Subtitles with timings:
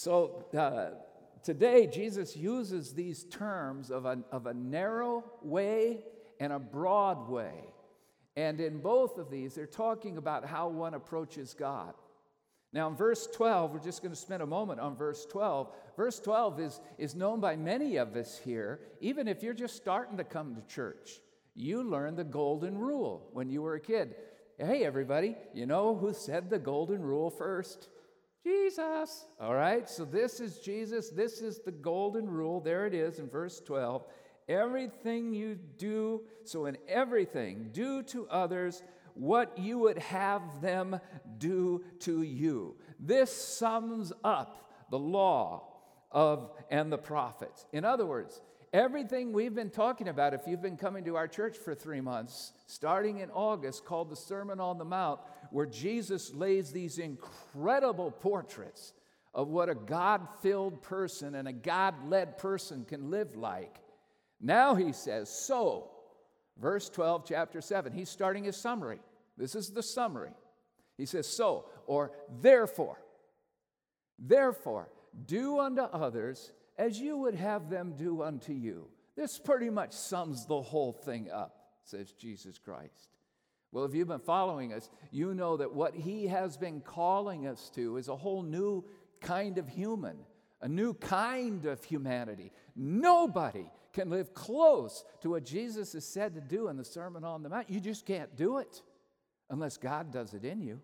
[0.00, 0.96] So uh,
[1.42, 5.98] today, Jesus uses these terms of a, of a narrow way
[6.40, 7.52] and a broad way.
[8.34, 11.92] And in both of these, they're talking about how one approaches God.
[12.72, 15.68] Now, in verse 12, we're just going to spend a moment on verse 12.
[15.98, 20.16] Verse 12 is, is known by many of us here, even if you're just starting
[20.16, 21.20] to come to church.
[21.54, 24.14] You learned the golden rule when you were a kid.
[24.56, 27.90] Hey, everybody, you know who said the golden rule first?
[28.44, 29.26] Jesus.
[29.40, 31.10] All right, so this is Jesus.
[31.10, 32.60] This is the golden rule.
[32.60, 34.04] There it is in verse 12.
[34.48, 38.82] Everything you do, so in everything, do to others
[39.14, 40.98] what you would have them
[41.38, 42.76] do to you.
[42.98, 45.66] This sums up the law
[46.10, 47.66] of and the prophets.
[47.72, 48.40] In other words,
[48.72, 52.52] everything we've been talking about, if you've been coming to our church for three months,
[52.66, 55.20] starting in August, called the Sermon on the Mount,
[55.50, 58.92] where Jesus lays these incredible portraits
[59.34, 63.76] of what a God filled person and a God led person can live like.
[64.40, 65.90] Now he says, So,
[66.60, 69.00] verse 12, chapter 7, he's starting his summary.
[69.36, 70.32] This is the summary.
[70.96, 72.98] He says, So, or therefore,
[74.18, 74.88] therefore,
[75.26, 78.86] do unto others as you would have them do unto you.
[79.16, 83.10] This pretty much sums the whole thing up, says Jesus Christ.
[83.72, 87.70] Well, if you've been following us, you know that what he has been calling us
[87.74, 88.84] to is a whole new
[89.20, 90.16] kind of human,
[90.60, 92.52] a new kind of humanity.
[92.74, 97.42] Nobody can live close to what Jesus is said to do in the Sermon on
[97.42, 97.70] the Mount.
[97.70, 98.82] You just can't do it
[99.50, 100.80] unless God does it in you.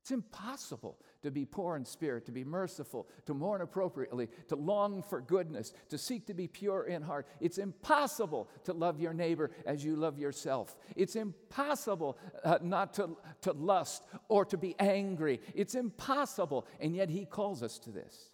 [0.00, 5.02] It's impossible to be poor in spirit, to be merciful, to mourn appropriately, to long
[5.02, 7.26] for goodness, to seek to be pure in heart.
[7.40, 10.76] It's impossible to love your neighbor as you love yourself.
[10.94, 15.40] It's impossible uh, not to, to lust or to be angry.
[15.54, 18.30] It's impossible, and yet He calls us to this.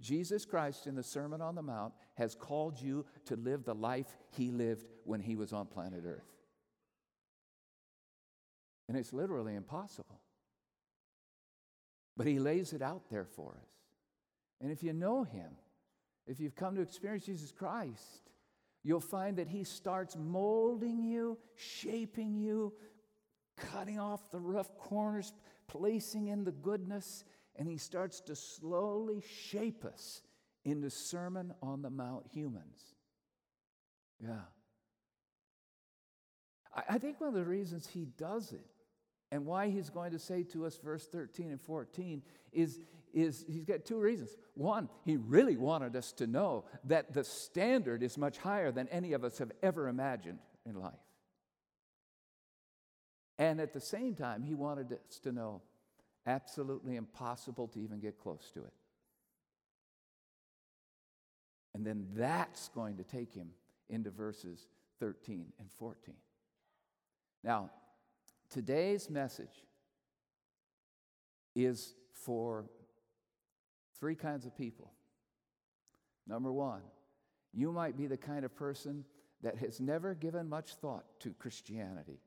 [0.00, 4.16] Jesus Christ in the Sermon on the Mount has called you to live the life
[4.30, 6.28] He lived when He was on planet Earth.
[8.88, 10.21] And it's literally impossible.
[12.16, 13.70] But He lays it out there for us.
[14.60, 15.50] And if you know Him,
[16.26, 18.30] if you've come to experience Jesus Christ,
[18.82, 22.72] you'll find that He starts molding you, shaping you,
[23.56, 25.32] cutting off the rough corners,
[25.66, 27.24] placing in the goodness,
[27.56, 30.22] and He starts to slowly shape us
[30.64, 32.94] into Sermon on the Mount humans.
[34.22, 34.42] Yeah.
[36.88, 38.66] I, think one of the reasons He does it
[39.32, 42.22] and why he's going to say to us, verse 13 and 14,
[42.52, 42.78] is,
[43.14, 44.36] is he's got two reasons.
[44.52, 49.14] One, he really wanted us to know that the standard is much higher than any
[49.14, 50.92] of us have ever imagined in life.
[53.38, 55.62] And at the same time, he wanted us to know
[56.26, 58.74] absolutely impossible to even get close to it.
[61.74, 63.48] And then that's going to take him
[63.88, 64.66] into verses
[65.00, 66.14] 13 and 14.
[67.42, 67.70] Now,
[68.52, 69.64] Today's message
[71.56, 72.66] is for
[73.98, 74.92] three kinds of people.
[76.26, 76.82] Number one,
[77.54, 79.06] you might be the kind of person
[79.42, 82.20] that has never given much thought to Christianity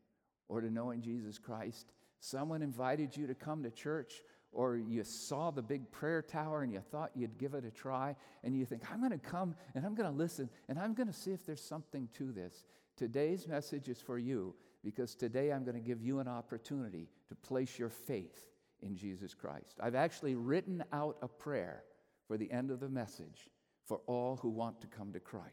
[0.50, 1.94] or to knowing Jesus Christ.
[2.20, 6.74] Someone invited you to come to church, or you saw the big prayer tower and
[6.74, 9.86] you thought you'd give it a try, and you think, I'm going to come and
[9.86, 12.66] I'm going to listen and I'm going to see if there's something to this.
[12.98, 17.36] Today's message is for you because today I'm going to give you an opportunity to
[17.36, 18.46] place your faith
[18.82, 19.80] in Jesus Christ.
[19.82, 21.84] I've actually written out a prayer
[22.28, 23.50] for the end of the message
[23.84, 25.50] for all who want to come to Christ.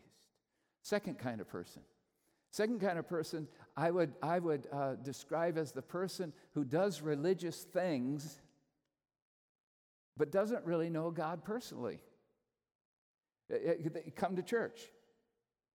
[0.82, 1.80] Second kind of person.
[2.50, 7.00] Second kind of person I would, I would uh, describe as the person who does
[7.00, 8.38] religious things
[10.18, 12.00] but doesn't really know God personally.
[14.14, 14.82] Come to church.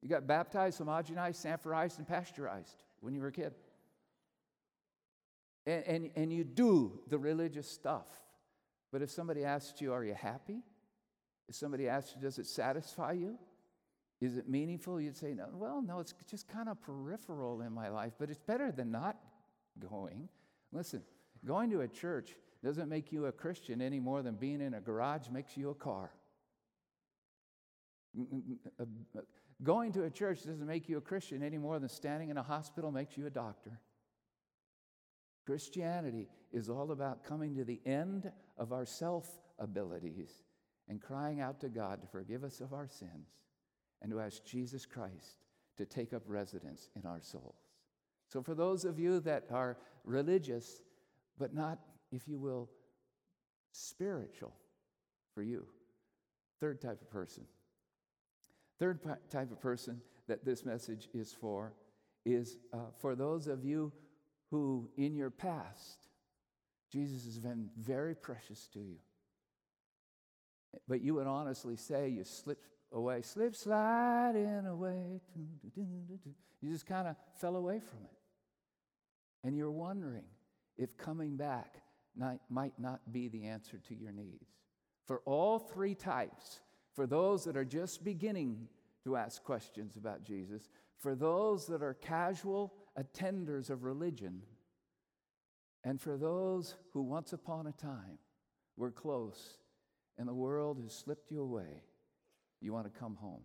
[0.03, 3.53] You got baptized, homogenized, Sanforized, and pasteurized when you were a kid.
[5.66, 8.07] And, and, and you do the religious stuff.
[8.92, 10.63] But if somebody asks you, Are you happy?
[11.50, 13.38] If somebody asks you, Does it satisfy you?
[14.19, 15.00] Is it meaningful?
[15.00, 18.39] You'd say, no, Well, no, it's just kind of peripheral in my life, but it's
[18.39, 19.18] better than not
[19.80, 20.30] going.
[20.71, 21.04] Listen,
[21.45, 24.81] going to a church doesn't make you a Christian any more than being in a
[24.81, 26.12] garage makes you a car.
[28.18, 29.21] Mm, mm, mm, uh,
[29.63, 32.44] Going to a church doesn't make you a Christian any more than standing in a
[32.44, 33.80] hospital makes you a doctor.
[35.45, 39.27] Christianity is all about coming to the end of our self
[39.57, 40.44] abilities
[40.88, 43.30] and crying out to God to forgive us of our sins
[44.01, 45.38] and to ask Jesus Christ
[45.77, 47.56] to take up residence in our souls.
[48.27, 50.81] So, for those of you that are religious,
[51.38, 51.80] but not,
[52.12, 52.69] if you will,
[53.71, 54.54] spiritual,
[55.33, 55.65] for you.
[56.59, 57.45] Third type of person.
[58.79, 61.74] Third type of person that this message is for
[62.25, 63.91] is uh, for those of you
[64.51, 66.07] who, in your past,
[66.91, 68.97] Jesus has been very precious to you.
[70.88, 75.21] But you would honestly say you slipped away, slip sliding away.
[75.75, 78.18] You just kind of fell away from it.
[79.44, 80.25] And you're wondering
[80.77, 81.81] if coming back
[82.50, 84.50] might not be the answer to your needs.
[85.06, 86.59] For all three types,
[86.97, 88.67] for those that are just beginning
[89.03, 90.67] to ask questions about Jesus,
[90.97, 94.41] for those that are casual attenders of religion,
[95.83, 98.17] and for those who once upon a time
[98.77, 99.59] were close
[100.17, 101.83] and the world has slipped you away,
[102.61, 103.44] you want to come home.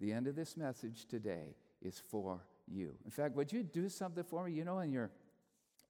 [0.00, 2.96] The end of this message today is for you.
[3.04, 4.54] In fact, would you do something for me?
[4.54, 5.12] You know, in your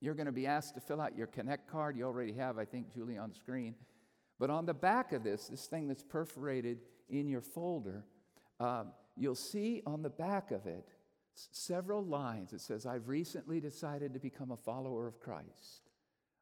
[0.02, 1.96] you're going to be asked to fill out your Connect card.
[1.96, 3.76] You already have, I think, Julie, on the screen.
[4.38, 8.04] But on the back of this, this thing that's perforated in your folder,
[8.60, 10.88] um, you'll see on the back of it
[11.34, 12.52] several lines.
[12.52, 15.90] It says, I've recently decided to become a follower of Christ.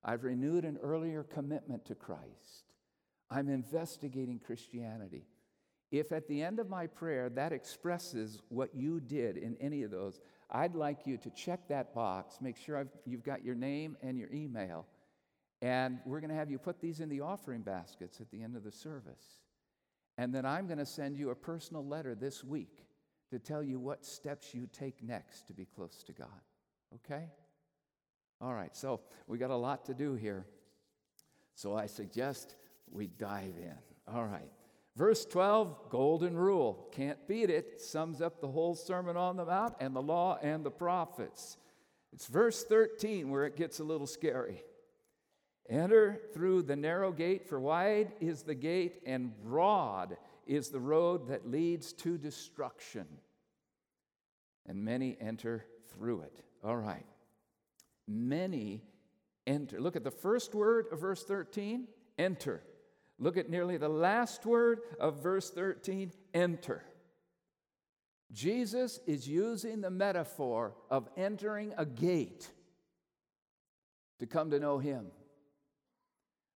[0.05, 2.73] I've renewed an earlier commitment to Christ.
[3.31, 5.27] I'm investigating Christianity.
[5.91, 9.91] If at the end of my prayer that expresses what you did in any of
[9.91, 10.21] those,
[10.51, 14.17] I'd like you to check that box, make sure I've, you've got your name and
[14.17, 14.87] your email,
[15.63, 18.57] and we're going to have you put these in the offering baskets at the end
[18.57, 19.41] of the service.
[20.19, 22.87] And then I'm going to send you a personal letter this week
[23.31, 26.29] to tell you what steps you take next to be close to God.
[26.95, 27.25] Okay?
[28.41, 30.47] All right, so we got a lot to do here.
[31.55, 32.55] So I suggest
[32.91, 33.75] we dive in.
[34.15, 34.51] All right.
[34.95, 36.89] Verse 12, golden rule.
[36.93, 37.81] Can't beat it.
[37.81, 41.59] Sums up the whole Sermon on the Mount and the law and the prophets.
[42.13, 44.63] It's verse 13 where it gets a little scary.
[45.69, 50.17] Enter through the narrow gate, for wide is the gate, and broad
[50.47, 53.07] is the road that leads to destruction.
[54.67, 56.41] And many enter through it.
[56.65, 57.07] All right.
[58.07, 58.83] Many
[59.47, 59.81] enter.
[59.81, 62.63] Look at the first word of verse 13 enter.
[63.19, 66.85] Look at nearly the last word of verse 13 enter.
[68.33, 72.51] Jesus is using the metaphor of entering a gate
[74.19, 75.07] to come to know Him.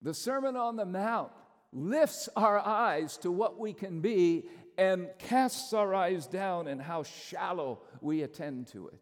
[0.01, 1.31] The Sermon on the Mount
[1.71, 4.45] lifts our eyes to what we can be
[4.77, 9.01] and casts our eyes down and how shallow we attend to it.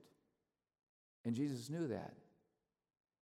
[1.24, 2.14] And Jesus knew that.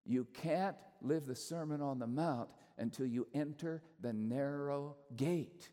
[0.05, 5.69] You can't live the Sermon on the Mount until you enter the narrow gate.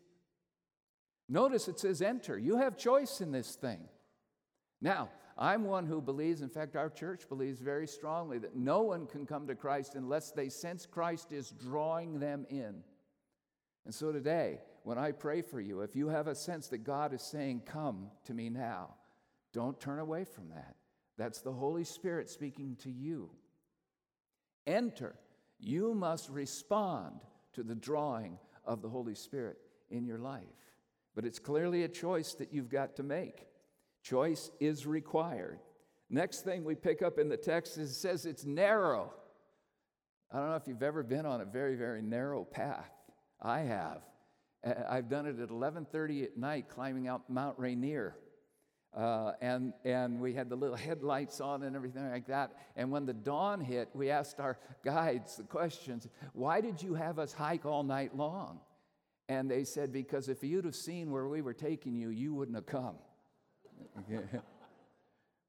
[1.29, 2.37] Notice it says enter.
[2.37, 3.79] You have choice in this thing.
[4.81, 9.07] Now, I'm one who believes, in fact, our church believes very strongly that no one
[9.07, 12.83] can come to Christ unless they sense Christ is drawing them in.
[13.85, 17.13] And so today, when I pray for you, if you have a sense that God
[17.13, 18.95] is saying, Come to me now,
[19.53, 20.75] don't turn away from that.
[21.17, 23.29] That's the Holy Spirit speaking to you.
[24.67, 25.15] Enter.
[25.59, 27.21] You must respond
[27.53, 29.57] to the drawing of the Holy Spirit
[29.89, 30.43] in your life.
[31.15, 33.47] But it's clearly a choice that you've got to make.
[34.03, 35.59] Choice is required.
[36.09, 39.11] Next thing we pick up in the text is it says it's narrow.
[40.31, 42.91] I don't know if you've ever been on a very, very narrow path.
[43.41, 44.01] I have.
[44.87, 48.15] I've done it at 11:30 at night, climbing out Mount Rainier.
[48.95, 52.51] Uh, and, and we had the little headlights on and everything like that.
[52.75, 57.19] And when the dawn hit, we asked our guides the questions Why did you have
[57.19, 58.59] us hike all night long?
[59.29, 62.55] And they said, Because if you'd have seen where we were taking you, you wouldn't
[62.55, 62.95] have come.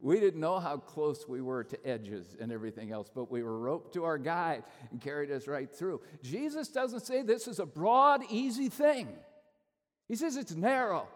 [0.00, 3.58] we didn't know how close we were to edges and everything else, but we were
[3.58, 6.00] roped to our guide and carried us right through.
[6.22, 9.08] Jesus doesn't say this is a broad, easy thing,
[10.08, 11.08] He says it's narrow.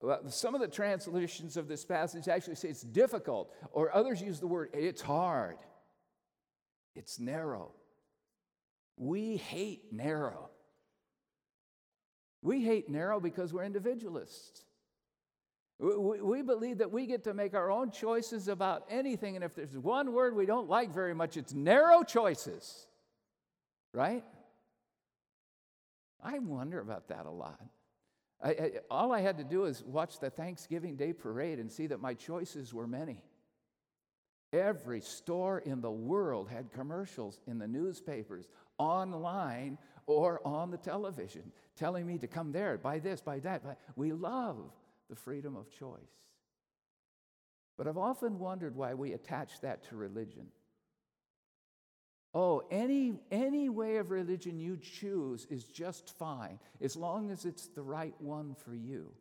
[0.00, 4.38] Well, some of the translations of this passage actually say it's difficult, or others use
[4.38, 5.56] the word it's hard.
[6.94, 7.72] It's narrow.
[8.96, 10.50] We hate narrow.
[12.42, 14.64] We hate narrow because we're individualists.
[15.80, 19.76] We, believe that we get to make our own choices about anything, and if there's
[19.76, 22.88] one word we don't like very much, it's narrow choices.
[23.94, 24.24] Right?
[26.22, 27.62] I wonder about that a lot.
[28.42, 31.86] I, I, all I had to do is watch the Thanksgiving Day parade and see
[31.86, 33.22] that my choices were many.
[34.52, 41.52] Every store in the world had commercials in the newspapers, online, or on the television
[41.76, 43.62] telling me to come there, buy this, buy that.
[43.94, 44.56] We love
[45.08, 45.98] the freedom of choice.
[47.76, 50.48] But I've often wondered why we attach that to religion.
[52.34, 57.68] Oh, any, any way of religion you choose is just fine, as long as it's
[57.68, 59.12] the right one for you.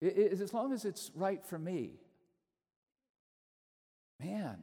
[0.00, 1.92] It, it, as long as it's right for me.
[4.20, 4.58] Man,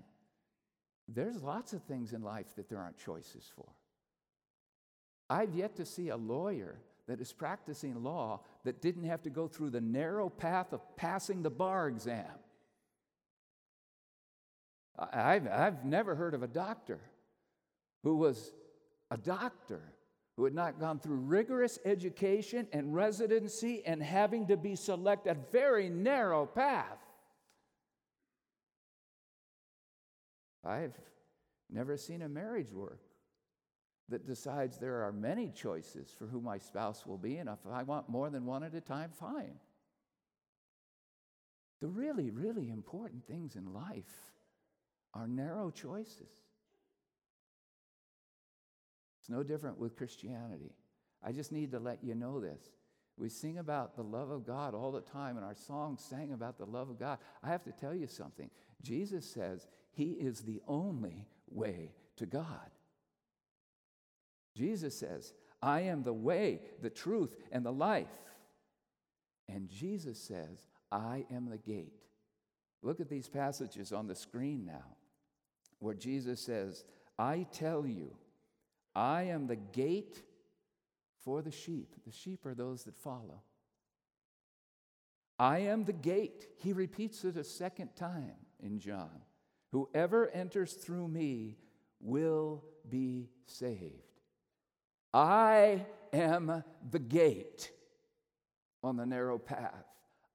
[1.07, 3.67] there's lots of things in life that there aren't choices for.
[5.29, 6.77] I've yet to see a lawyer
[7.07, 11.41] that is practicing law that didn't have to go through the narrow path of passing
[11.41, 12.25] the bar exam.
[14.97, 16.99] I've, I've never heard of a doctor
[18.03, 18.51] who was
[19.09, 19.81] a doctor
[20.37, 25.51] who had not gone through rigorous education and residency and having to be selected a
[25.51, 26.97] very narrow path.
[30.63, 30.97] I've
[31.69, 32.99] never seen a marriage work
[34.11, 37.83] that decides there are many choices for who my spouse will be, and if I
[37.83, 39.55] want more than one at a time, fine.
[41.79, 44.31] The really, really important things in life
[45.13, 46.29] are narrow choices.
[49.19, 50.75] It's no different with Christianity.
[51.23, 52.61] I just need to let you know this.
[53.17, 56.57] We sing about the love of God all the time, and our songs sang about
[56.57, 57.19] the love of God.
[57.43, 58.49] I have to tell you something.
[58.81, 62.71] Jesus says He is the only way to God.
[64.61, 68.05] Jesus says, I am the way, the truth, and the life.
[69.49, 72.03] And Jesus says, I am the gate.
[72.83, 74.85] Look at these passages on the screen now,
[75.79, 76.85] where Jesus says,
[77.17, 78.15] I tell you,
[78.93, 80.21] I am the gate
[81.23, 81.95] for the sheep.
[82.05, 83.41] The sheep are those that follow.
[85.39, 86.49] I am the gate.
[86.59, 89.21] He repeats it a second time in John.
[89.71, 91.57] Whoever enters through me
[91.99, 94.10] will be saved.
[95.13, 97.71] I am the gate
[98.83, 99.85] on the narrow path.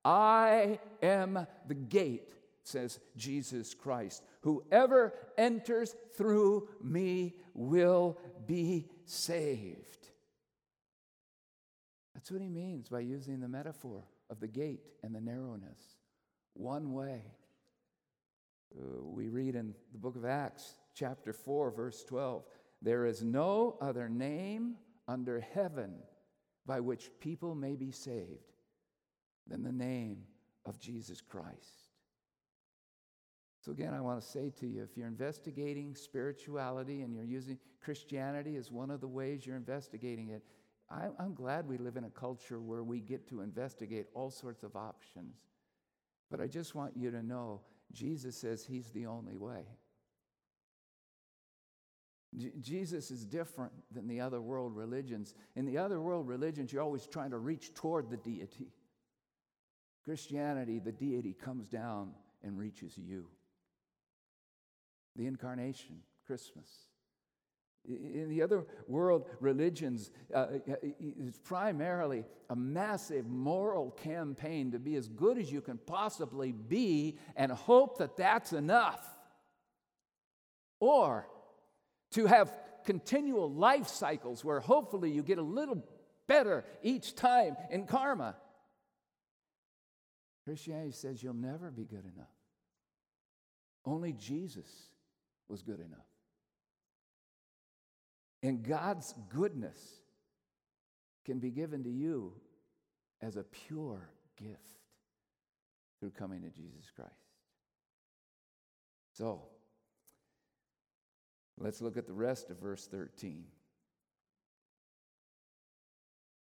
[0.04, 4.22] I am the gate, says Jesus Christ.
[4.42, 10.08] Whoever enters through me will be saved.
[12.14, 15.80] That's what he means by using the metaphor of the gate and the narrowness.
[16.54, 17.22] One way.
[18.76, 22.44] Uh, we read in the book of Acts, chapter 4, verse 12
[22.82, 24.76] there is no other name
[25.08, 25.94] under heaven
[26.66, 28.52] by which people may be saved
[29.46, 30.18] than the name
[30.64, 31.90] of Jesus Christ.
[33.60, 37.58] So, again, I want to say to you if you're investigating spirituality and you're using
[37.82, 40.42] Christianity as one of the ways you're investigating it,
[40.88, 44.62] I, am glad we live in a culture where we get to investigate all sorts
[44.62, 45.34] of options.
[46.30, 49.64] But I just want you to know Jesus says He's the only way.
[52.34, 55.34] J- Jesus is different than the other world religions.
[55.54, 58.72] In the other world religions, you're always trying to reach toward the deity.
[60.04, 63.26] Christianity, the deity comes down and reaches you.
[65.16, 66.68] The incarnation, Christmas.
[67.88, 75.08] In the other world religions, uh, it's primarily a massive moral campaign to be as
[75.08, 79.06] good as you can possibly be and hope that that's enough.
[80.80, 81.28] Or
[82.12, 82.52] to have
[82.84, 85.84] continual life cycles where hopefully you get a little
[86.26, 88.36] better each time in karma.
[90.44, 92.28] Christianity says you'll never be good enough.
[93.84, 94.68] Only Jesus
[95.48, 96.06] was good enough.
[98.42, 99.78] And God's goodness
[101.24, 102.32] can be given to you
[103.20, 104.60] as a pure gift
[105.98, 107.10] through coming to Jesus Christ.
[109.14, 109.48] So,
[111.58, 113.44] Let's look at the rest of verse 13.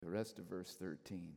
[0.02, 1.32] The rest of verse 13.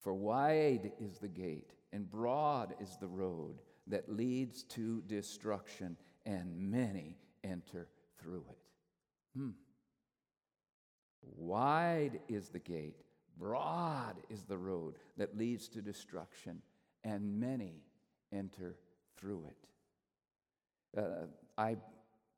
[0.00, 5.96] For wide is the gate, and broad is the road that leads to destruction,
[6.26, 7.88] and many enter
[8.20, 8.58] through it.
[9.36, 9.50] Hmm.
[11.36, 13.02] Wide is the gate,
[13.38, 16.62] broad is the road that leads to destruction,
[17.02, 17.82] and many
[18.32, 18.76] enter
[19.16, 20.98] through it.
[20.98, 21.76] Uh, I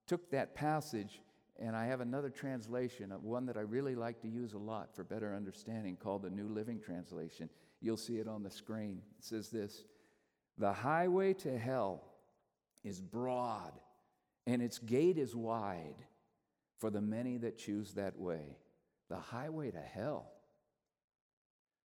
[0.07, 1.21] took that passage
[1.59, 4.95] and I have another translation, uh, one that I really like to use a lot
[4.95, 7.49] for better understanding, called the New Living Translation.
[7.81, 9.01] You'll see it on the screen.
[9.19, 9.85] It says this
[10.59, 12.03] The highway to hell
[12.85, 13.73] is broad,
[14.47, 15.97] and its gate is wide
[16.79, 18.59] for the many that choose that way.
[19.09, 20.31] The highway to hell.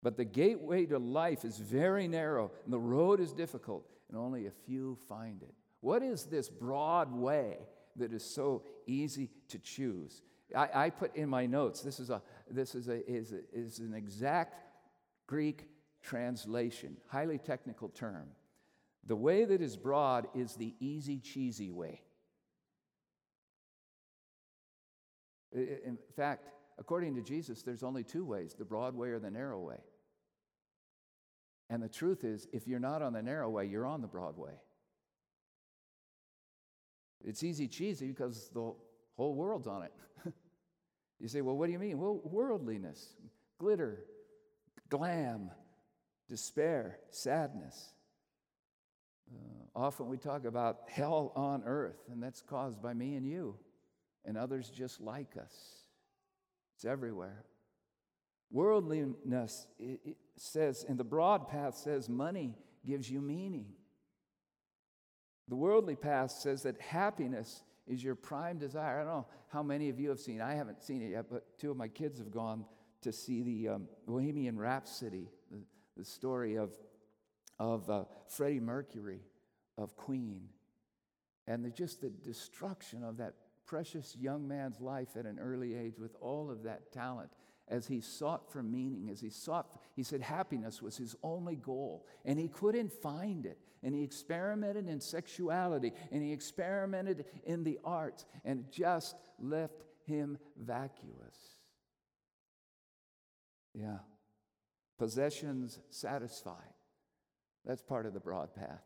[0.02, 4.48] But the gateway to life is very narrow, and the road is difficult, and only
[4.48, 5.54] a few find it.
[5.82, 7.58] What is this broad way?
[8.00, 10.22] That is so easy to choose.
[10.56, 13.80] I, I put in my notes, this is, a, this is, a, is, a, is
[13.80, 14.64] an exact
[15.28, 15.68] Greek
[16.02, 18.30] translation, highly technical term.
[19.06, 22.02] The way that is broad is the easy, cheesy way.
[25.52, 29.60] In fact, according to Jesus, there's only two ways the broad way or the narrow
[29.60, 29.82] way.
[31.70, 34.38] And the truth is, if you're not on the narrow way, you're on the broad
[34.38, 34.54] way.
[37.24, 38.74] It's easy cheesy because the
[39.16, 39.94] whole world's on it.
[41.20, 41.98] you say, well, what do you mean?
[41.98, 43.16] Well, worldliness,
[43.60, 44.06] glitter,
[44.90, 45.52] glam,
[46.28, 47.94] despair, sadness.
[49.32, 53.56] Uh, often we talk about hell on earth, and that's caused by me and you
[54.26, 55.84] and others just like us.
[56.76, 57.44] It's everywhere.
[58.52, 63.68] Worldliness it, it says, and the broad path says money gives you meaning.
[65.50, 69.02] The worldly path says that happiness is your prime desire.
[69.02, 70.42] I don't know how many of you have seen.
[70.42, 72.66] I haven't seen it yet, but two of my kids have gone
[73.02, 75.60] to see the um, Bohemian Rhapsody, the,
[75.98, 76.72] the story of,
[77.58, 79.22] of uh, Freddie Mercury,
[79.78, 80.44] of Queen,
[81.48, 83.34] and the, just the destruction of that
[83.66, 87.30] precious young man's life at an early age with all of that talent
[87.70, 91.56] as he sought for meaning, as he sought, for, he said happiness was his only
[91.56, 93.60] goal, and he couldn't find it.
[93.84, 99.84] And he experimented in sexuality, and he experimented in the arts, and it just left
[100.06, 101.38] him vacuous.
[103.74, 104.00] Yeah.
[104.98, 106.64] Possessions satisfy.
[107.66, 108.84] That's part of the broad path.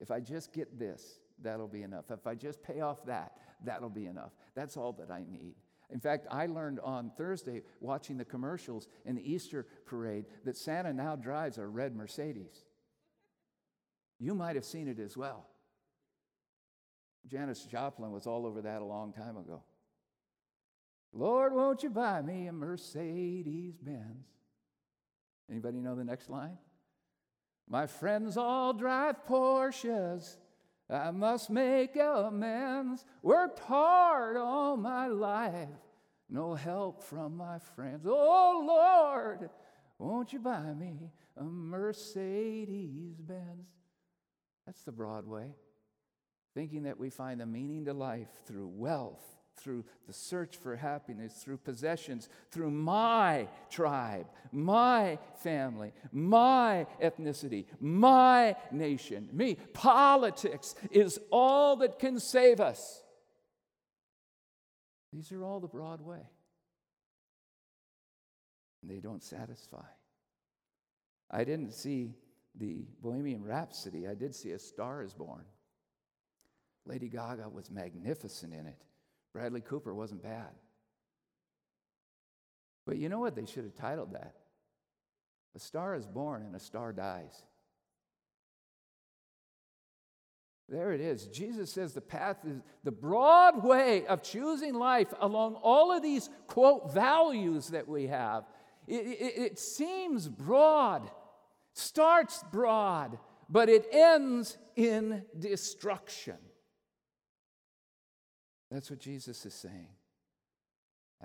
[0.00, 2.10] If I just get this, that'll be enough.
[2.10, 4.32] If I just pay off that, that'll be enough.
[4.54, 5.54] That's all that I need.
[5.92, 10.92] In fact, I learned on Thursday watching the commercials in the Easter parade that Santa
[10.92, 12.64] now drives a red Mercedes.
[14.18, 15.46] You might have seen it as well.
[17.26, 19.62] Janis Joplin was all over that a long time ago.
[21.12, 24.26] Lord, won't you buy me a Mercedes Benz?
[25.50, 26.56] Anybody know the next line?
[27.68, 30.36] My friends all drive Porsches.
[30.92, 33.04] I must make amends.
[33.22, 35.68] Worked hard all my life.
[36.28, 38.06] No help from my friends.
[38.06, 39.50] Oh Lord,
[39.98, 43.68] won't you buy me a Mercedes Benz?
[44.66, 45.54] That's the Broadway.
[46.54, 51.34] Thinking that we find the meaning to life through wealth through the search for happiness,
[51.34, 59.56] through possessions, through my tribe, my family, my ethnicity, my nation, me.
[59.72, 63.02] Politics is all that can save us.
[65.12, 66.30] These are all the broad way.
[68.82, 69.84] They don't satisfy.
[71.30, 72.14] I didn't see
[72.54, 75.44] the Bohemian Rhapsody, I did see A Star is Born.
[76.84, 78.82] Lady Gaga was magnificent in it.
[79.32, 80.50] Bradley Cooper wasn't bad.
[82.86, 84.34] But you know what they should have titled that?
[85.54, 87.42] A star is born and a star dies.
[90.68, 91.26] There it is.
[91.26, 96.30] Jesus says the path is the broad way of choosing life along all of these,
[96.46, 98.44] quote, values that we have.
[98.86, 101.10] It, it, it seems broad,
[101.74, 103.18] starts broad,
[103.50, 106.38] but it ends in destruction.
[108.72, 109.88] That's what Jesus is saying.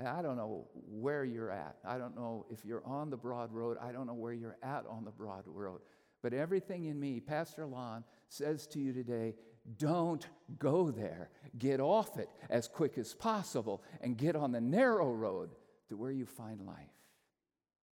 [0.06, 1.78] I don't know where you're at.
[1.84, 3.78] I don't know if you're on the broad road.
[3.82, 5.80] I don't know where you're at on the broad road.
[6.22, 9.36] But everything in me, Pastor Lon, says to you today
[9.78, 10.28] don't
[10.60, 11.30] go there.
[11.58, 15.56] Get off it as quick as possible and get on the narrow road
[15.90, 16.78] to where you find life.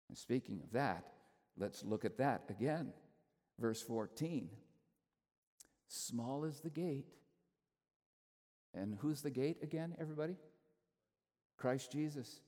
[0.09, 1.05] And speaking of that,
[1.57, 2.93] let's look at that again.
[3.59, 4.51] Verse 14
[5.89, 7.15] Small is the gate
[8.75, 10.37] and who's the gate again, everybody?
[11.57, 12.41] Christ Jesus.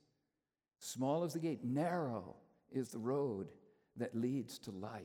[0.78, 2.36] Small is the gate, narrow
[2.70, 3.48] is the road
[3.96, 5.02] that leads to life.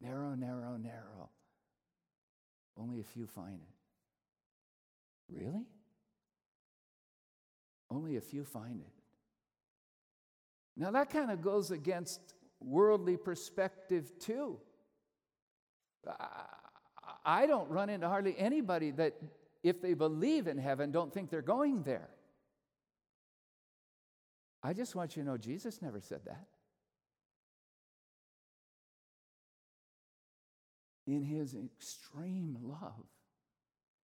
[0.00, 1.30] Narrow, narrow, narrow.
[2.78, 5.34] Only a few find it.
[5.34, 5.66] Really?
[7.90, 8.92] Only a few find it.
[10.76, 12.20] Now, that kind of goes against
[12.60, 14.58] worldly perspective, too.
[17.24, 19.14] I don't run into hardly anybody that
[19.62, 22.08] if they believe in heaven, don't think they're going there.
[24.62, 26.46] I just want you to know Jesus never said that.
[31.06, 33.06] In his extreme love,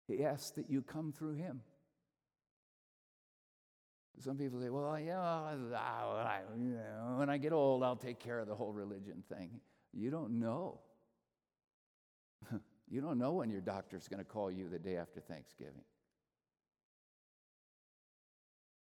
[0.08, 1.60] he asks that you come through him.
[4.18, 5.54] Some people say, well, yeah,
[7.18, 9.60] when I get old, I'll take care of the whole religion thing.
[9.92, 10.80] You don't know.
[12.88, 15.82] You don't know when your doctor's going to call you the day after Thanksgiving.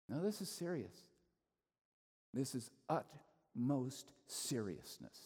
[0.10, 0.96] No, this is serious.
[2.34, 5.20] This is utmost seriousness.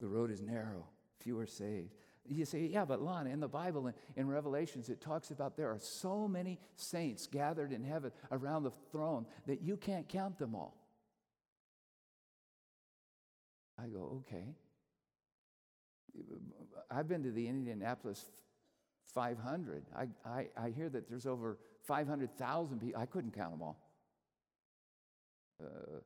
[0.00, 0.86] The road is narrow,
[1.20, 1.94] few are saved.
[2.26, 5.70] You say, yeah, but Lon, in the Bible, in, in Revelations, it talks about there
[5.70, 10.54] are so many saints gathered in heaven around the throne that you can't count them
[10.54, 10.83] all.
[13.78, 14.54] I go, okay.
[16.90, 18.26] I've been to the Indianapolis
[19.14, 19.84] 500.
[19.96, 23.00] I, I, I hear that there's over 500,000 people.
[23.00, 23.80] I couldn't count them all.
[25.62, 25.98] Uh,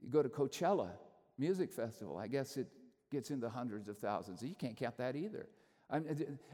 [0.00, 0.90] you go to Coachella
[1.38, 2.68] Music Festival, I guess it
[3.10, 4.42] gets into hundreds of thousands.
[4.42, 5.48] You can't count that either.
[5.90, 6.04] I'm,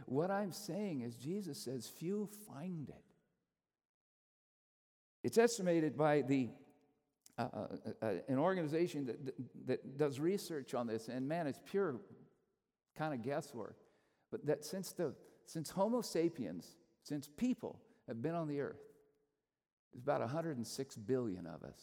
[0.07, 3.05] what I'm saying is, Jesus says, few find it.
[5.23, 6.49] It's estimated by the
[7.39, 9.35] an organization that,
[9.67, 11.97] that does research on this, and man, it's pure
[12.97, 13.77] kind of guesswork.
[14.31, 15.15] But that since, the,
[15.47, 16.67] since Homo sapiens,
[17.03, 18.81] since people have been on the earth,
[19.93, 21.81] there's about 106 billion of us.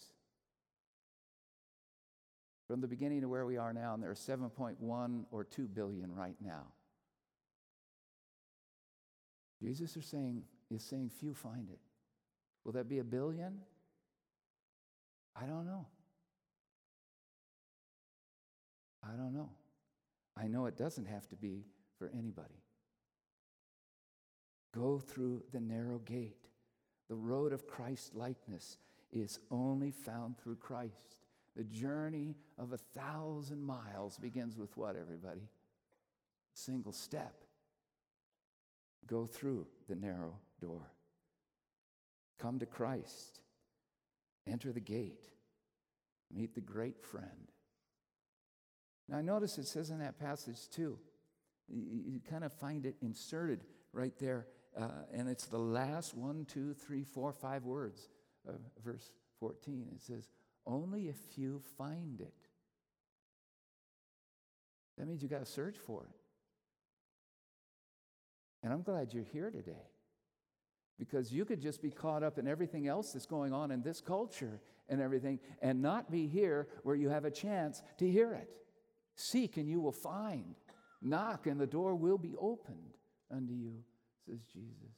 [2.67, 6.13] From the beginning to where we are now, and there are 7.1 or 2 billion
[6.13, 6.63] right now.
[9.61, 11.79] Jesus is saying, is saying few find it.
[12.63, 13.59] Will that be a billion?
[15.35, 15.85] I don't know.
[19.03, 19.49] I don't know.
[20.37, 21.65] I know it doesn't have to be
[21.97, 22.61] for anybody.
[24.73, 26.49] Go through the narrow gate.
[27.07, 28.77] The road of Christ likeness
[29.11, 31.15] is only found through Christ.
[31.55, 35.47] The journey of a thousand miles begins with what, everybody?
[36.53, 37.43] Single step.
[39.07, 40.91] Go through the narrow door.
[42.39, 43.39] Come to Christ.
[44.47, 45.25] Enter the gate.
[46.33, 47.51] Meet the great friend.
[49.07, 50.97] Now, I notice it says in that passage too,
[51.67, 54.47] you, kind of find it inserted right there,
[54.79, 58.09] uh, and it's the last one, two, three, four, five words
[58.47, 59.89] of verse 14.
[59.95, 60.29] It says,
[60.65, 62.33] Only if you find it.
[64.97, 66.15] That means you got to search for it.
[68.63, 69.94] And I'm glad you're here today
[70.97, 74.01] because you could just be caught up in everything else that's going on in this
[74.01, 78.49] culture and everything and not be here where you have a chance to hear it.
[79.15, 80.55] Seek and you will find.
[81.01, 82.97] Knock and the door will be opened
[83.31, 83.83] unto you,
[84.25, 84.95] says Jesus.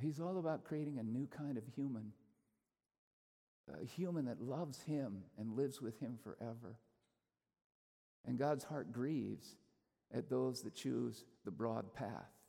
[0.00, 2.12] He's all about creating a new kind of human,
[3.80, 6.78] a human that loves Him and lives with Him forever.
[8.26, 9.56] And God's heart grieves
[10.12, 12.39] at those that choose the broad path.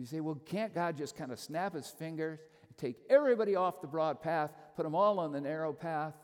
[0.00, 3.82] You say, well, can't God just kind of snap his fingers, and take everybody off
[3.82, 6.14] the broad path, put them all on the narrow path?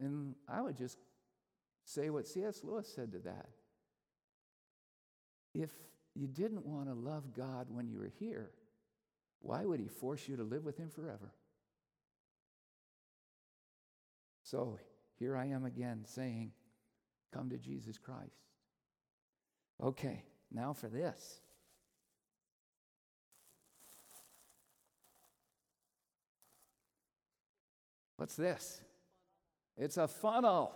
[0.00, 0.98] And I would just
[1.84, 2.62] say what C.S.
[2.64, 3.46] Lewis said to that.
[5.54, 5.70] If
[6.16, 8.50] you didn't want to love God when you were here,
[9.40, 11.32] why would he force you to live with him forever?
[14.42, 14.80] So
[15.20, 16.50] here I am again saying,
[17.32, 18.42] Come to Jesus Christ.
[19.80, 21.40] Okay, now for this.
[28.16, 28.80] What's this?
[29.76, 30.72] It's a funnel.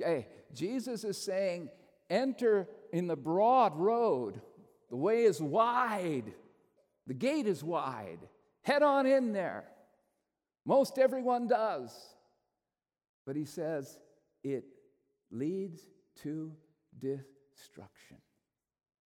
[0.00, 1.70] Okay, Jesus is saying,
[2.08, 4.40] enter in the broad road.
[4.90, 6.32] The way is wide,
[7.06, 8.20] the gate is wide.
[8.62, 9.64] Head on in there.
[10.64, 11.90] Most everyone does.
[13.26, 13.98] But he says,
[14.42, 14.64] it
[15.30, 15.80] leads
[16.22, 16.52] to
[16.98, 18.18] destruction.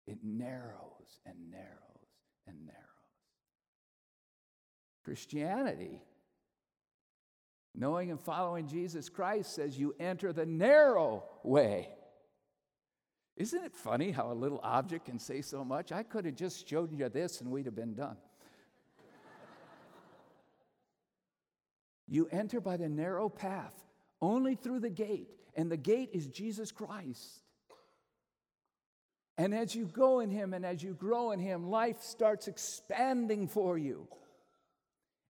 [0.07, 2.09] It narrows and narrows
[2.47, 2.81] and narrows.
[5.05, 6.01] Christianity
[7.75, 11.89] Knowing and following Jesus Christ says you enter the narrow way.
[13.37, 15.93] Isn't it funny how a little object can say so much?
[15.93, 18.17] I could have just showed you this and we'd have been done.
[22.07, 23.73] you enter by the narrow path,
[24.21, 27.41] only through the gate, and the gate is Jesus Christ.
[29.39, 33.49] And as you go in Him and as you grow in Him, life starts expanding
[33.49, 34.07] for you.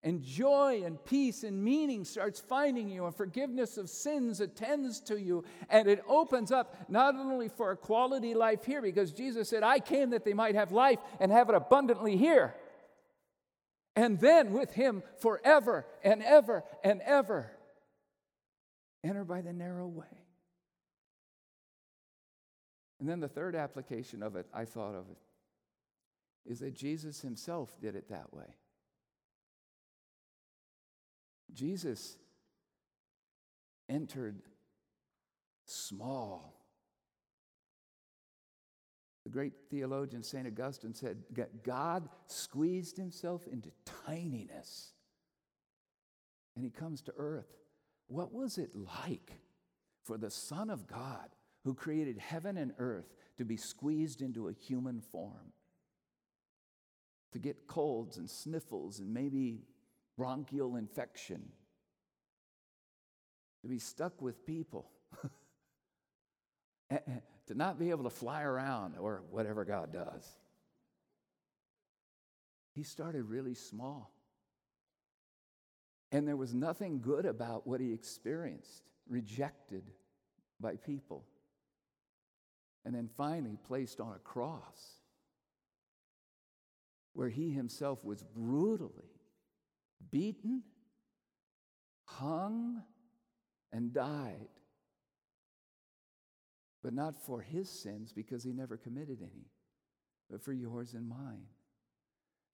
[0.03, 5.21] And joy and peace and meaning starts finding you, and forgiveness of sins attends to
[5.21, 5.45] you.
[5.69, 9.79] And it opens up not only for a quality life here, because Jesus said, I
[9.79, 12.55] came that they might have life and have it abundantly here.
[13.95, 17.51] And then with Him forever and ever and ever.
[19.05, 20.07] Enter by the narrow way.
[23.01, 27.77] And then the third application of it, I thought of it, is that Jesus Himself
[27.83, 28.47] did it that way.
[31.61, 32.17] Jesus
[33.87, 34.41] entered
[35.67, 36.57] small.
[39.25, 40.47] The great theologian St.
[40.47, 41.19] Augustine said,
[41.63, 44.93] God squeezed himself into tininess
[46.57, 47.59] and he comes to earth.
[48.07, 49.33] What was it like
[50.03, 51.29] for the Son of God,
[51.65, 55.53] who created heaven and earth to be squeezed into a human form,
[57.33, 59.67] to get colds and sniffles and maybe
[60.21, 61.41] bronchial infection,
[63.63, 64.91] to be stuck with people,
[66.91, 70.29] to not be able to fly around or whatever God does.
[72.75, 74.13] He started really small.
[76.13, 79.91] And there was nothing good about what he experienced, rejected
[80.61, 81.25] by people.
[82.85, 84.97] And then finally placed on a cross
[87.15, 89.20] where he himself was brutally
[90.11, 90.63] beaten,
[92.05, 92.83] hung,
[93.73, 94.49] and died.
[96.83, 99.51] But not for his sins because he never committed any,
[100.31, 101.47] but for yours and mine.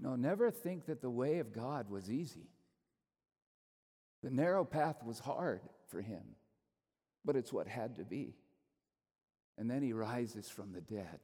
[0.01, 2.51] No, never think that the way of God was easy.
[4.23, 6.23] The narrow path was hard for him,
[7.25, 8.35] but it's what had to be.
[9.57, 11.21] And then he rises from the dead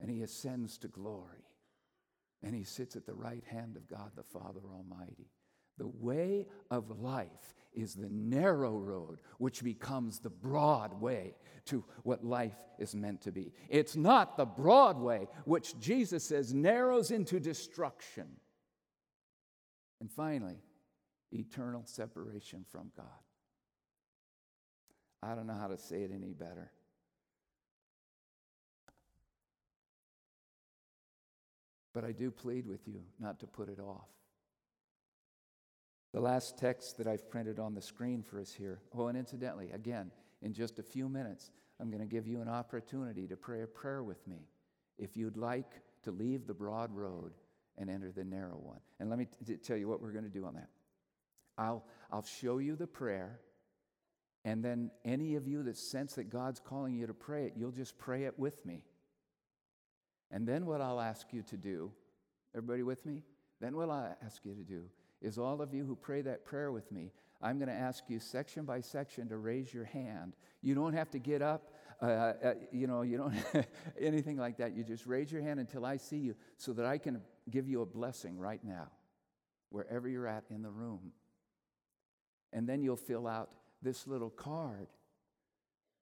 [0.00, 1.47] and he ascends to glory
[2.42, 5.30] and he sits at the right hand of God the Father Almighty.
[5.78, 12.24] The way of life is the narrow road, which becomes the broad way to what
[12.24, 13.52] life is meant to be.
[13.68, 18.26] It's not the broad way, which Jesus says narrows into destruction.
[20.00, 20.62] And finally,
[21.32, 23.06] eternal separation from God.
[25.22, 26.70] I don't know how to say it any better.
[31.98, 34.06] But I do plead with you not to put it off.
[36.14, 38.78] The last text that I've printed on the screen for us here.
[38.96, 42.48] Oh, and incidentally, again, in just a few minutes, I'm going to give you an
[42.48, 44.46] opportunity to pray a prayer with me
[44.96, 45.72] if you'd like
[46.04, 47.32] to leave the broad road
[47.76, 48.78] and enter the narrow one.
[49.00, 50.68] And let me t- tell you what we're going to do on that.
[51.58, 53.40] I'll, I'll show you the prayer,
[54.44, 57.72] and then any of you that sense that God's calling you to pray it, you'll
[57.72, 58.84] just pray it with me.
[60.30, 61.90] And then what I'll ask you to do,
[62.54, 63.22] everybody with me?
[63.60, 64.84] Then what I'll ask you to do
[65.20, 68.18] is all of you who pray that prayer with me, I'm going to ask you
[68.18, 70.34] section by section to raise your hand.
[70.60, 73.34] You don't have to get up, uh, uh, you know, you don't
[74.00, 74.76] anything like that.
[74.76, 77.82] You just raise your hand until I see you so that I can give you
[77.82, 78.88] a blessing right now,
[79.70, 81.12] wherever you're at in the room.
[82.52, 83.50] And then you'll fill out
[83.82, 84.88] this little card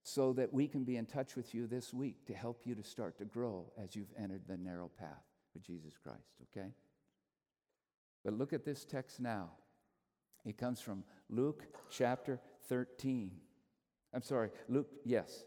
[0.09, 2.83] so that we can be in touch with you this week to help you to
[2.85, 6.69] start to grow as you've entered the narrow path with Jesus Christ, okay?
[8.25, 9.51] But look at this text now.
[10.45, 13.33] It comes from Luke chapter 13.
[14.15, 15.43] I'm sorry, Luke, yes,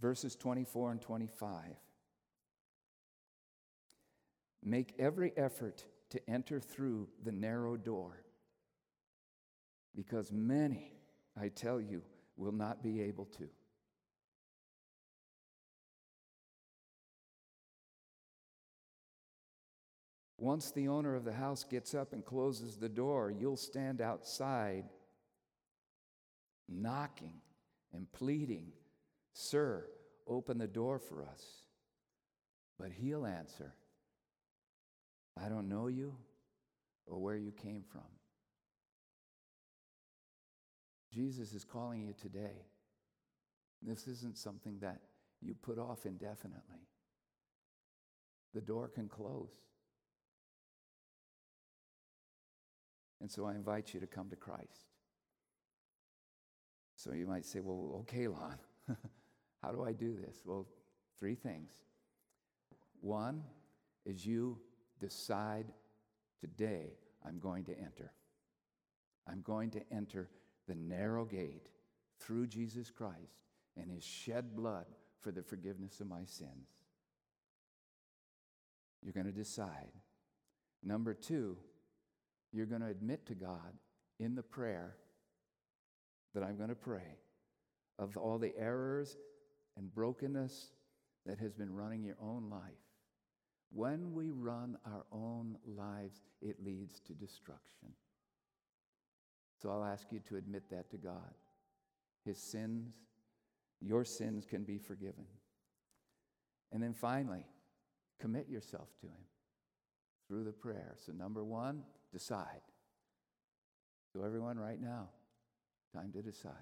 [0.00, 1.62] verses 24 and 25.
[4.64, 8.24] Make every effort to enter through the narrow door
[9.94, 10.94] because many,
[11.40, 12.02] I tell you,
[12.40, 13.48] will not be able to.
[20.38, 24.84] Once the owner of the house gets up and closes the door, you'll stand outside
[26.66, 27.34] knocking
[27.92, 28.72] and pleading,
[29.34, 29.84] Sir,
[30.26, 31.44] open the door for us.
[32.78, 33.74] But he'll answer,
[35.38, 36.16] I don't know you
[37.06, 38.19] or where you came from.
[41.12, 42.66] Jesus is calling you today.
[43.82, 45.00] This isn't something that
[45.40, 46.86] you put off indefinitely.
[48.54, 49.52] The door can close.
[53.20, 54.86] And so I invite you to come to Christ.
[56.96, 58.56] So you might say, well, okay, Lon,
[59.62, 60.42] how do I do this?
[60.44, 60.66] Well,
[61.18, 61.70] three things.
[63.00, 63.42] One
[64.04, 64.58] is you
[65.00, 65.66] decide
[66.40, 66.92] today,
[67.26, 68.12] I'm going to enter.
[69.26, 70.28] I'm going to enter
[70.70, 71.68] the narrow gate
[72.20, 73.42] through Jesus Christ
[73.76, 74.86] and his shed blood
[75.20, 76.68] for the forgiveness of my sins.
[79.02, 79.90] You're going to decide.
[80.84, 81.56] Number two,
[82.52, 83.74] you're going to admit to God
[84.20, 84.94] in the prayer
[86.34, 87.18] that I'm going to pray
[87.98, 89.16] of all the errors
[89.76, 90.70] and brokenness
[91.26, 92.60] that has been running your own life.
[93.72, 97.88] When we run our own lives, it leads to destruction.
[99.60, 101.34] So I'll ask you to admit that to God.
[102.24, 102.94] His sins,
[103.80, 105.26] your sins can be forgiven.
[106.72, 107.44] And then finally,
[108.20, 109.24] commit yourself to Him
[110.28, 110.94] through the prayer.
[111.04, 112.62] So, number one, decide.
[114.12, 115.08] So, everyone, right now,
[115.92, 116.52] time to decide.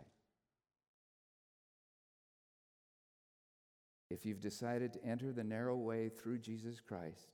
[4.11, 7.29] If you've decided to enter the narrow way through Jesus Christ,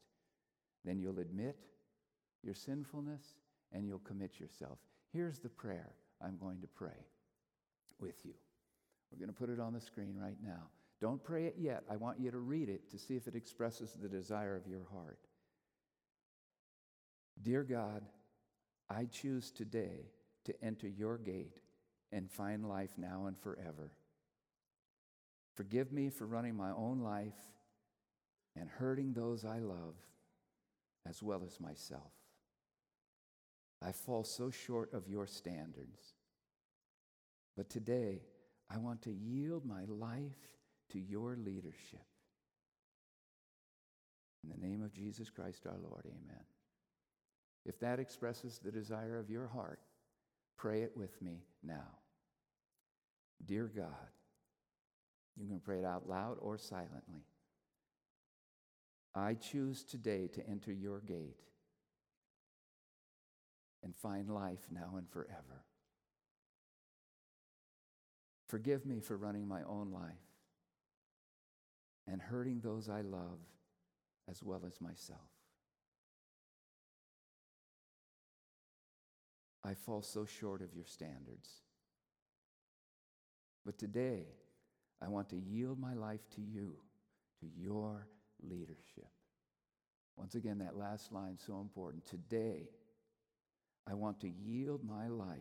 [0.84, 1.56] then you'll admit
[2.42, 3.22] your sinfulness
[3.72, 4.78] and you'll commit yourself.
[5.14, 7.06] Here's the prayer I'm going to pray
[8.00, 8.34] with you.
[9.10, 10.68] We're going to put it on the screen right now.
[11.00, 11.84] Don't pray it yet.
[11.88, 14.86] I want you to read it to see if it expresses the desire of your
[14.92, 15.20] heart.
[17.40, 18.02] Dear God,
[18.90, 20.10] I choose today
[20.46, 21.60] to enter your gate
[22.10, 23.92] and find life now and forever.
[25.54, 27.32] Forgive me for running my own life
[28.56, 29.94] and hurting those I love
[31.08, 32.10] as well as myself.
[33.84, 36.14] I fall so short of your standards.
[37.56, 38.22] But today,
[38.70, 40.56] I want to yield my life
[40.90, 42.06] to your leadership.
[44.42, 46.44] In the name of Jesus Christ our Lord, amen.
[47.66, 49.80] If that expresses the desire of your heart,
[50.56, 51.98] pray it with me now.
[53.44, 53.88] Dear God,
[55.36, 57.26] you can pray it out loud or silently.
[59.14, 61.40] I choose today to enter your gate
[63.84, 65.62] and find life now and forever.
[68.48, 70.12] Forgive me for running my own life
[72.08, 73.38] and hurting those I love
[74.28, 75.20] as well as myself.
[79.62, 81.48] I fall so short of your standards.
[83.64, 84.26] But today,
[85.00, 86.74] I want to yield my life to you,
[87.40, 88.06] to your
[88.42, 89.08] leadership.
[90.16, 92.04] Once again, that last line so important.
[92.06, 92.68] Today,
[93.88, 95.38] I want to yield my life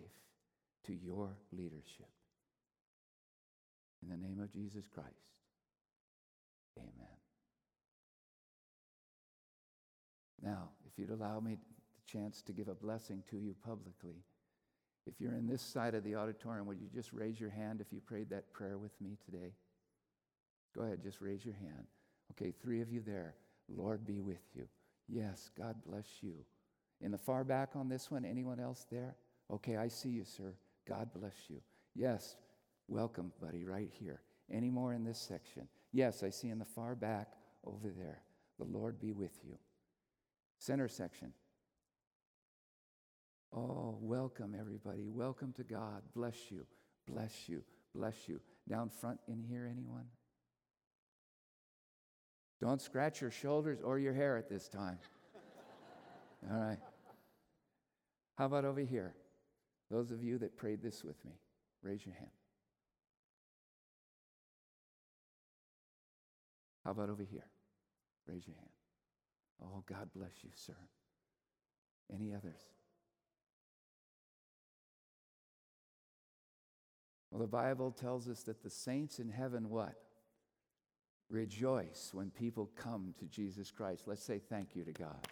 [0.85, 2.09] to your leadership.
[4.01, 5.07] In the name of Jesus Christ,
[6.77, 7.07] amen.
[10.41, 14.25] Now, if you'd allow me the chance to give a blessing to you publicly,
[15.05, 17.91] if you're in this side of the auditorium, would you just raise your hand if
[17.91, 19.53] you prayed that prayer with me today?
[20.75, 21.85] Go ahead, just raise your hand.
[22.31, 23.35] Okay, three of you there.
[23.69, 24.67] Lord be with you.
[25.07, 26.33] Yes, God bless you.
[27.01, 29.15] In the far back on this one, anyone else there?
[29.51, 30.55] Okay, I see you, sir.
[30.87, 31.61] God bless you.
[31.95, 32.37] Yes,
[32.87, 34.21] welcome, buddy, right here.
[34.51, 35.67] Any more in this section?
[35.91, 37.33] Yes, I see in the far back
[37.65, 38.21] over there.
[38.57, 39.57] The Lord be with you.
[40.59, 41.33] Center section.
[43.55, 45.07] Oh, welcome, everybody.
[45.07, 46.01] Welcome to God.
[46.15, 46.65] Bless you.
[47.07, 47.63] Bless you.
[47.93, 48.39] Bless you.
[48.67, 50.05] Down front in here, anyone?
[52.61, 54.97] Don't scratch your shoulders or your hair at this time.
[56.51, 56.79] All right.
[58.35, 59.13] How about over here?
[59.89, 61.33] Those of you that prayed this with me,
[61.81, 62.31] raise your hand.
[66.83, 67.45] How about over here?
[68.27, 68.69] Raise your hand.
[69.63, 70.75] Oh, God bless you, sir.
[72.13, 72.59] Any others?
[77.31, 79.95] Well, the Bible tells us that the saints in heaven what?
[81.29, 84.03] Rejoice when people come to Jesus Christ.
[84.07, 85.27] Let's say thank you to God.